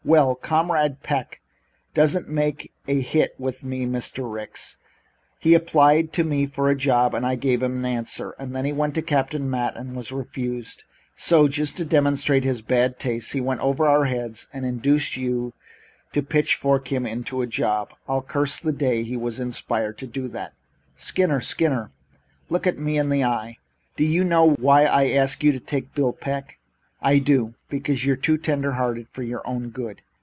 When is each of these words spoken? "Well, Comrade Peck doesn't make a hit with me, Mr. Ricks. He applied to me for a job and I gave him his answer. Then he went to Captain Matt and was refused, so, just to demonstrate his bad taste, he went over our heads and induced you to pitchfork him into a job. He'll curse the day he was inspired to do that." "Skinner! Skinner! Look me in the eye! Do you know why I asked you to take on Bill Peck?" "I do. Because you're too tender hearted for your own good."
"Well, 0.03 0.33
Comrade 0.33 1.03
Peck 1.03 1.41
doesn't 1.93 2.27
make 2.27 2.73
a 2.87 2.99
hit 3.01 3.35
with 3.37 3.63
me, 3.63 3.85
Mr. 3.85 4.29
Ricks. 4.33 4.77
He 5.37 5.53
applied 5.53 6.11
to 6.13 6.23
me 6.23 6.47
for 6.47 6.69
a 6.69 6.75
job 6.75 7.13
and 7.13 7.23
I 7.23 7.35
gave 7.35 7.61
him 7.61 7.75
his 7.77 7.85
answer. 7.85 8.35
Then 8.39 8.65
he 8.65 8.73
went 8.73 8.95
to 8.95 9.03
Captain 9.03 9.47
Matt 9.47 9.77
and 9.77 9.95
was 9.95 10.11
refused, 10.11 10.85
so, 11.15 11.47
just 11.47 11.77
to 11.77 11.85
demonstrate 11.85 12.43
his 12.43 12.63
bad 12.63 12.97
taste, 12.97 13.33
he 13.33 13.39
went 13.39 13.61
over 13.61 13.87
our 13.87 14.05
heads 14.05 14.47
and 14.51 14.65
induced 14.65 15.17
you 15.17 15.53
to 16.13 16.23
pitchfork 16.23 16.91
him 16.91 17.05
into 17.05 17.43
a 17.43 17.47
job. 17.47 17.93
He'll 18.07 18.23
curse 18.23 18.59
the 18.59 18.73
day 18.73 19.03
he 19.03 19.15
was 19.15 19.39
inspired 19.39 19.99
to 19.99 20.07
do 20.07 20.27
that." 20.29 20.53
"Skinner! 20.95 21.41
Skinner! 21.41 21.91
Look 22.49 22.65
me 22.75 22.97
in 22.97 23.11
the 23.11 23.23
eye! 23.23 23.57
Do 23.95 24.03
you 24.03 24.23
know 24.23 24.55
why 24.55 24.85
I 24.85 25.09
asked 25.11 25.43
you 25.43 25.51
to 25.51 25.59
take 25.59 25.85
on 25.89 25.91
Bill 25.93 26.11
Peck?" 26.11 26.57
"I 27.03 27.17
do. 27.17 27.55
Because 27.67 28.05
you're 28.05 28.15
too 28.15 28.37
tender 28.37 28.73
hearted 28.73 29.09
for 29.09 29.23
your 29.23 29.41
own 29.47 29.69
good." 29.69 30.03